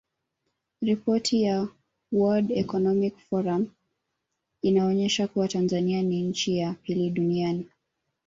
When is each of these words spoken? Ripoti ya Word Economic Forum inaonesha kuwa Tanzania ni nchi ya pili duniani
Ripoti 0.81 1.41
ya 1.43 1.67
Word 2.11 2.51
Economic 2.51 3.17
Forum 3.19 3.69
inaonesha 4.61 5.27
kuwa 5.27 5.47
Tanzania 5.47 6.01
ni 6.01 6.21
nchi 6.27 6.57
ya 6.57 6.73
pili 6.73 7.09
duniani 7.09 7.69